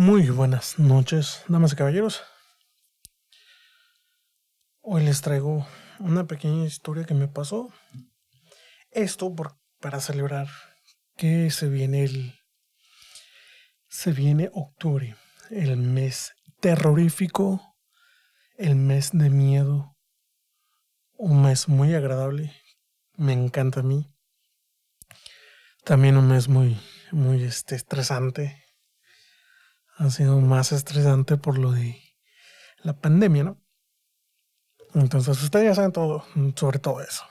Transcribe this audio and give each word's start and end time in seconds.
Muy 0.00 0.30
buenas 0.30 0.78
noches, 0.78 1.42
damas 1.48 1.72
y 1.72 1.74
caballeros. 1.74 2.22
Hoy 4.80 5.02
les 5.02 5.22
traigo 5.22 5.66
una 5.98 6.24
pequeña 6.24 6.64
historia 6.64 7.04
que 7.04 7.14
me 7.14 7.26
pasó. 7.26 7.72
Esto 8.92 9.34
por, 9.34 9.58
para 9.80 9.98
celebrar 9.98 10.46
que 11.16 11.50
se 11.50 11.68
viene 11.68 12.04
el 12.04 12.38
se 13.88 14.12
viene 14.12 14.50
octubre, 14.52 15.16
el 15.50 15.76
mes 15.76 16.32
terrorífico, 16.60 17.60
el 18.56 18.76
mes 18.76 19.10
de 19.12 19.30
miedo, 19.30 19.96
un 21.14 21.42
mes 21.42 21.68
muy 21.68 21.92
agradable, 21.94 22.52
me 23.16 23.32
encanta 23.32 23.80
a 23.80 23.82
mí. 23.82 24.14
También 25.82 26.16
un 26.16 26.28
mes 26.28 26.46
muy 26.46 26.80
muy 27.10 27.42
este, 27.42 27.74
estresante 27.74 28.67
ha 29.98 30.10
sido 30.10 30.40
más 30.40 30.72
estresante 30.72 31.36
por 31.36 31.58
lo 31.58 31.72
de 31.72 32.00
la 32.82 32.98
pandemia, 33.00 33.44
¿no? 33.44 33.60
Entonces 34.94 35.42
ustedes 35.42 35.66
ya 35.66 35.74
saben 35.74 35.92
todo 35.92 36.24
sobre 36.54 36.78
todo 36.78 37.02
eso. 37.02 37.24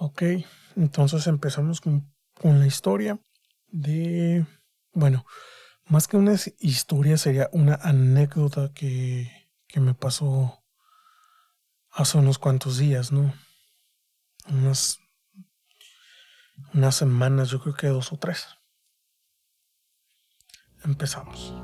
Ok, 0.00 0.22
entonces 0.76 1.26
empezamos 1.26 1.80
con, 1.80 2.12
la 2.42 2.66
historia 2.66 3.18
de, 3.66 4.46
bueno, 4.92 5.26
más 5.86 6.06
que 6.06 6.16
una 6.16 6.34
historia 6.58 7.18
sería 7.18 7.50
una 7.52 7.74
anécdota 7.74 8.72
que, 8.72 9.50
que 9.66 9.80
me 9.80 9.94
pasó 9.94 10.64
hace 11.90 12.18
unos 12.18 12.38
cuantos 12.38 12.78
días, 12.78 13.10
¿no? 13.12 13.34
Unas, 14.48 15.00
unas 16.72 16.94
semanas, 16.94 17.50
yo 17.50 17.60
creo 17.60 17.74
que 17.74 17.88
dos 17.88 18.12
o 18.12 18.18
tres. 18.18 18.57
Empezamos. 20.88 21.54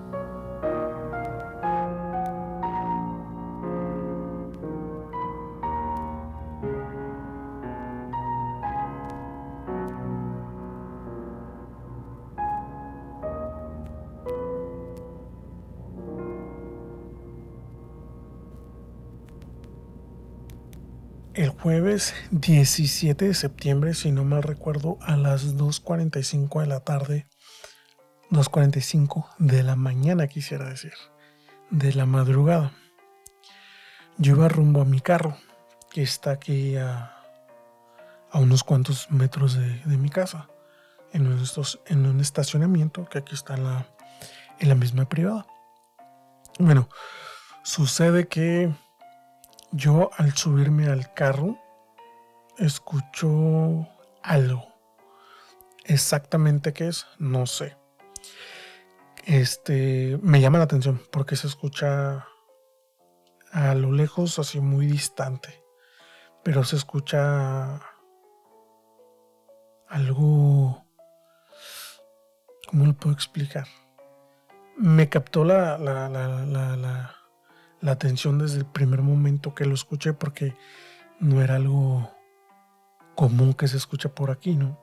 El 21.33 21.49
jueves 21.49 22.15
17 22.31 23.29
de 23.29 23.35
septiembre, 23.35 23.95
si 23.95 24.13
no 24.13 24.25
mal 24.25 24.43
recuerdo, 24.43 24.99
a 25.01 25.17
las 25.17 25.57
2.45 25.57 26.61
de 26.61 26.67
la 26.67 26.81
tarde, 26.81 27.27
2.45 28.31 29.27
de 29.39 29.63
la 29.63 29.77
mañana, 29.77 30.27
quisiera 30.27 30.69
decir, 30.69 30.95
de 31.71 31.93
la 31.93 32.07
madrugada. 32.07 32.73
Yo 34.17 34.35
iba 34.35 34.49
rumbo 34.49 34.81
a 34.83 34.85
mi 34.85 35.01
carro, 35.01 35.37
que 35.91 36.03
está 36.03 36.33
aquí 36.33 36.77
a, 36.77 37.11
unos 38.33 38.65
cuantos 38.65 39.11
metros 39.11 39.55
de, 39.55 39.97
mi 39.97 40.09
casa, 40.09 40.49
en, 41.13 41.27
en 41.87 42.07
un 42.07 42.21
estacionamiento 42.21 43.05
que 43.09 43.19
aquí 43.19 43.35
está 43.35 43.55
en 43.55 43.65
la, 43.65 43.87
en 44.59 44.69
la 44.69 44.75
misma 44.75 45.09
privada. 45.09 45.47
Bueno, 46.59 46.89
sucede 47.63 48.27
que 48.27 48.73
yo 49.71 50.11
al 50.17 50.35
subirme 50.37 50.89
al 50.89 51.13
carro 51.15 51.59
escucho 52.59 53.87
algo. 54.23 54.67
Exactamente 55.85 56.73
qué 56.73 56.89
es, 56.89 57.07
no 57.19 57.47
sé 57.47 57.77
este, 59.27 60.19
me 60.23 60.41
llama 60.41 60.59
la 60.59 60.65
atención 60.65 61.01
porque 61.11 61.37
se 61.37 61.47
escucha 61.47 62.27
a 63.53 63.75
lo 63.75 63.93
lejos, 63.93 64.39
así 64.39 64.61
muy 64.61 64.87
distante, 64.87 65.63
pero 66.43 66.65
se 66.65 66.77
escucha 66.77 67.81
algo, 69.89 70.85
¿cómo 72.69 72.87
lo 72.87 72.95
puedo 72.95 73.15
explicar? 73.15 73.67
Me 74.77 75.09
captó 75.09 75.45
la, 75.45 75.79
la, 75.79 76.09
la, 76.09 77.17
la 77.81 77.93
atención 77.93 78.39
desde 78.39 78.59
el 78.59 78.67
primer 78.67 79.03
momento 79.03 79.55
que 79.55 79.67
lo 79.67 79.75
escuché 79.75 80.15
porque 80.15 80.57
no 81.21 81.43
era 81.43 81.57
algo 81.57 82.11
común 83.15 83.55
que 83.55 83.69
se 83.69 83.77
escucha 83.77 84.09
por 84.09 84.31
aquí, 84.31 84.57
¿no? 84.57 84.83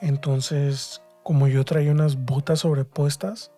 Entonces, 0.00 1.00
como 1.26 1.48
yo 1.48 1.64
traía 1.64 1.90
unas 1.90 2.24
botas 2.24 2.60
sobrepuestas 2.60 3.50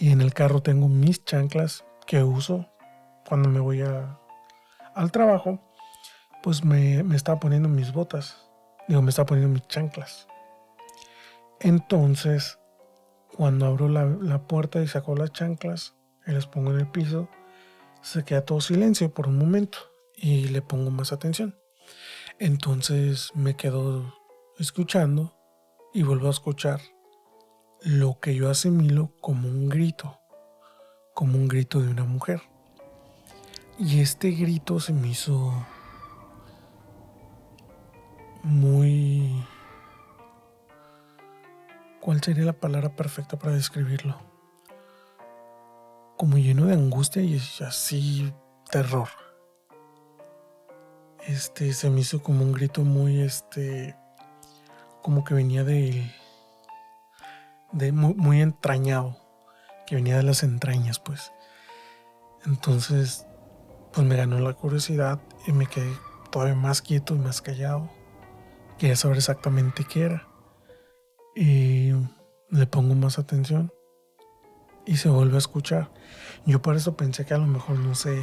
y 0.00 0.10
en 0.10 0.20
el 0.20 0.34
carro 0.34 0.62
tengo 0.62 0.88
mis 0.88 1.24
chanclas 1.24 1.84
que 2.08 2.24
uso 2.24 2.68
cuando 3.28 3.48
me 3.48 3.60
voy 3.60 3.82
al 3.82 5.12
trabajo, 5.12 5.60
pues 6.42 6.64
me, 6.64 7.04
estaba 7.14 7.38
poniendo 7.38 7.68
mis 7.68 7.92
botas. 7.92 8.50
Digo, 8.88 9.00
me 9.00 9.10
estaba 9.10 9.26
poniendo 9.26 9.54
mis 9.54 9.64
chanclas. 9.68 10.26
Entonces, 11.60 12.58
cuando 13.36 13.66
abro 13.66 13.88
la, 13.88 14.06
la 14.06 14.48
puerta 14.48 14.82
y 14.82 14.88
saco 14.88 15.14
las 15.14 15.30
chanclas 15.30 15.94
y 16.26 16.32
las 16.32 16.48
pongo 16.48 16.72
en 16.72 16.80
el 16.80 16.90
piso, 16.90 17.28
se 18.02 18.24
queda 18.24 18.44
todo 18.44 18.60
silencio 18.60 19.14
por 19.14 19.28
un 19.28 19.38
momento 19.38 19.78
y 20.16 20.48
le 20.48 20.62
pongo 20.62 20.90
más 20.90 21.12
atención. 21.12 21.56
Entonces 22.40 23.30
me 23.36 23.54
quedo 23.54 24.12
escuchando 24.58 25.38
y 25.92 26.02
vuelvo 26.02 26.26
a 26.26 26.32
escuchar 26.32 26.80
lo 27.84 28.18
que 28.18 28.34
yo 28.34 28.48
asimilo 28.48 29.12
como 29.20 29.46
un 29.46 29.68
grito, 29.68 30.18
como 31.12 31.36
un 31.36 31.48
grito 31.48 31.82
de 31.82 31.90
una 31.90 32.04
mujer. 32.04 32.40
Y 33.78 34.00
este 34.00 34.30
grito 34.30 34.80
se 34.80 34.94
me 34.94 35.08
hizo 35.08 35.52
muy... 38.42 39.44
¿Cuál 42.00 42.22
sería 42.22 42.44
la 42.44 42.54
palabra 42.54 42.96
perfecta 42.96 43.38
para 43.38 43.54
describirlo? 43.54 44.18
Como 46.16 46.38
lleno 46.38 46.66
de 46.66 46.74
angustia 46.74 47.20
y 47.20 47.36
así 47.36 48.32
terror. 48.70 49.08
Este 51.26 51.72
se 51.74 51.90
me 51.90 52.00
hizo 52.00 52.22
como 52.22 52.44
un 52.44 52.52
grito 52.52 52.82
muy 52.82 53.20
este 53.20 53.94
como 55.02 55.22
que 55.24 55.34
venía 55.34 55.64
del 55.64 56.10
de 57.74 57.92
muy, 57.92 58.40
entrañado, 58.40 59.18
que 59.86 59.96
venía 59.96 60.16
de 60.16 60.22
las 60.22 60.42
entrañas, 60.42 60.98
pues. 60.98 61.32
Entonces, 62.46 63.26
pues 63.92 64.06
me 64.06 64.16
ganó 64.16 64.38
la 64.38 64.54
curiosidad 64.54 65.20
y 65.46 65.52
me 65.52 65.66
quedé 65.66 65.92
todavía 66.30 66.54
más 66.54 66.82
quieto 66.82 67.14
y 67.14 67.18
más 67.18 67.42
callado. 67.42 67.90
Quería 68.78 68.96
saber 68.96 69.18
exactamente 69.18 69.84
qué 69.84 70.02
era. 70.02 70.28
Y 71.36 71.92
le 72.50 72.66
pongo 72.66 72.94
más 72.94 73.18
atención 73.18 73.72
y 74.86 74.96
se 74.96 75.08
vuelve 75.08 75.36
a 75.36 75.38
escuchar. 75.38 75.90
Yo 76.46 76.62
por 76.62 76.76
eso 76.76 76.96
pensé 76.96 77.24
que 77.24 77.34
a 77.34 77.38
lo 77.38 77.46
mejor, 77.46 77.78
no 77.78 77.94
sé, 77.94 78.22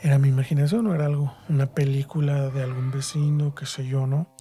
era 0.00 0.18
mi 0.18 0.28
imaginación 0.28 0.86
o 0.86 0.94
era 0.94 1.06
algo, 1.06 1.34
una 1.48 1.66
película 1.66 2.50
de 2.50 2.62
algún 2.62 2.90
vecino, 2.90 3.54
qué 3.54 3.66
sé 3.66 3.86
yo, 3.86 4.06
¿no? 4.06 4.34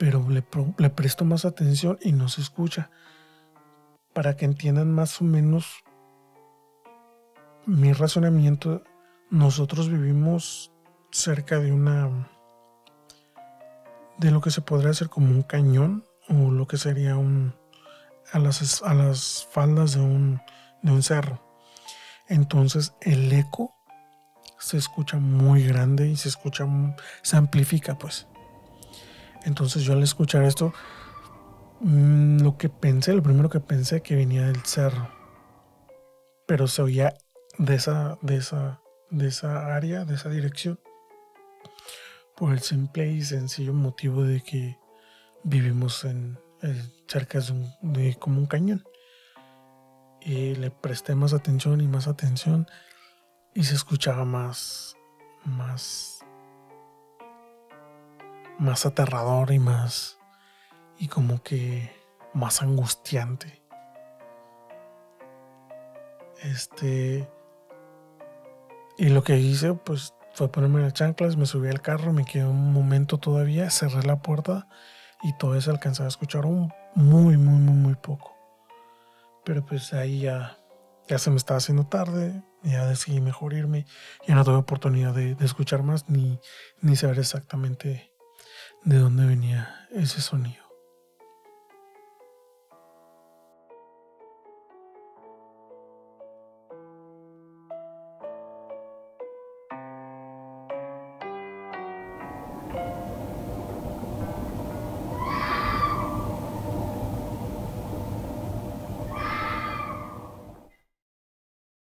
Pero 0.00 0.26
le, 0.30 0.40
presto 0.88 1.26
más 1.26 1.44
atención 1.44 1.98
y 2.00 2.12
no 2.12 2.30
se 2.30 2.40
escucha. 2.40 2.90
Para 4.14 4.34
que 4.34 4.46
entiendan 4.46 4.90
más 4.90 5.20
o 5.20 5.24
menos 5.24 5.84
mi 7.66 7.92
razonamiento, 7.92 8.82
nosotros 9.28 9.90
vivimos 9.90 10.72
cerca 11.10 11.58
de 11.58 11.72
una 11.72 12.30
de 14.16 14.30
lo 14.30 14.40
que 14.40 14.50
se 14.50 14.62
podría 14.62 14.88
hacer 14.88 15.10
como 15.10 15.26
un 15.32 15.42
cañón 15.42 16.02
o 16.30 16.50
lo 16.50 16.66
que 16.66 16.78
sería 16.78 17.18
un 17.18 17.54
a 18.32 18.38
las, 18.38 18.82
a 18.82 18.94
las 18.94 19.46
faldas 19.52 19.92
de 19.92 20.00
un, 20.00 20.40
de 20.80 20.92
un 20.92 21.02
cerro. 21.02 21.42
Entonces 22.26 22.94
el 23.02 23.30
eco 23.30 23.74
se 24.58 24.78
escucha 24.78 25.18
muy 25.18 25.66
grande 25.66 26.08
y 26.08 26.16
se 26.16 26.30
escucha, 26.30 26.66
se 27.20 27.36
amplifica 27.36 27.98
pues. 27.98 28.29
Entonces 29.44 29.82
yo 29.82 29.92
al 29.94 30.02
escuchar 30.02 30.44
esto, 30.44 30.72
mm, 31.80 32.40
lo 32.40 32.56
que 32.56 32.68
pensé, 32.68 33.14
lo 33.14 33.22
primero 33.22 33.48
que 33.48 33.60
pensé 33.60 34.02
que 34.02 34.16
venía 34.16 34.46
del 34.46 34.64
cerro. 34.64 35.08
Pero 36.46 36.66
se 36.66 36.82
oía 36.82 37.14
de 37.58 37.74
esa, 37.74 38.18
de 38.22 38.36
esa, 38.36 38.80
de 39.10 39.28
esa 39.28 39.74
área, 39.74 40.04
de 40.04 40.14
esa 40.14 40.28
dirección. 40.28 40.80
Por 42.36 42.52
el 42.52 42.60
simple 42.60 43.10
y 43.10 43.22
sencillo 43.22 43.72
motivo 43.72 44.24
de 44.24 44.40
que 44.40 44.78
vivimos 45.42 46.04
en, 46.04 46.38
cerca 47.06 47.40
de, 47.40 47.66
de 47.82 48.14
como 48.16 48.38
un 48.38 48.46
cañón. 48.46 48.84
Y 50.20 50.54
le 50.54 50.70
presté 50.70 51.14
más 51.14 51.32
atención 51.32 51.80
y 51.80 51.88
más 51.88 52.06
atención 52.06 52.66
y 53.54 53.64
se 53.64 53.74
escuchaba 53.74 54.24
más, 54.24 54.96
más 55.44 56.19
más 58.60 58.84
aterrador 58.84 59.52
y 59.52 59.58
más 59.58 60.18
y 60.98 61.08
como 61.08 61.42
que 61.42 61.90
más 62.34 62.62
angustiante. 62.62 63.62
Este. 66.42 67.28
Y 68.98 69.08
lo 69.08 69.24
que 69.24 69.38
hice, 69.38 69.72
pues, 69.72 70.14
fue 70.34 70.52
ponerme 70.52 70.82
las 70.82 70.92
chanclas, 70.92 71.36
me 71.36 71.46
subí 71.46 71.68
al 71.68 71.80
carro, 71.80 72.12
me 72.12 72.24
quedé 72.24 72.44
un 72.44 72.72
momento 72.72 73.18
todavía, 73.18 73.70
cerré 73.70 74.02
la 74.02 74.20
puerta 74.20 74.68
y 75.22 75.32
todavía 75.38 75.62
se 75.62 75.70
alcanzaba 75.70 76.06
a 76.06 76.10
escuchar 76.10 76.44
un 76.44 76.70
muy, 76.94 77.38
muy, 77.38 77.58
muy, 77.58 77.74
muy 77.74 77.94
poco. 77.94 78.36
Pero 79.44 79.64
pues 79.64 79.94
ahí 79.94 80.20
ya, 80.20 80.58
ya 81.08 81.18
se 81.18 81.30
me 81.30 81.36
estaba 81.36 81.58
haciendo 81.58 81.86
tarde, 81.86 82.42
ya 82.62 82.86
decidí 82.86 83.22
mejor 83.22 83.54
irme, 83.54 83.86
ya 84.28 84.34
no 84.34 84.44
tuve 84.44 84.56
oportunidad 84.56 85.14
de, 85.14 85.34
de 85.34 85.44
escuchar 85.46 85.82
más 85.82 86.10
ni, 86.10 86.38
ni 86.82 86.94
saber 86.94 87.18
exactamente 87.18 88.09
de 88.84 88.98
dónde 88.98 89.26
venía 89.26 89.86
ese 89.90 90.20
sonido. 90.20 90.69